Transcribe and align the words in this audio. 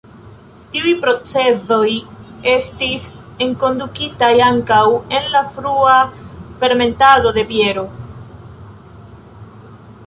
Tiuj 0.75 0.91
procezoj 1.01 1.89
estis 2.53 3.05
enkondukitaj 3.47 4.31
ankaŭ 4.47 4.81
en 5.19 5.29
la 5.37 5.45
frua 5.59 5.95
fermentado 6.65 7.35
de 7.39 7.47
biero. 7.53 7.87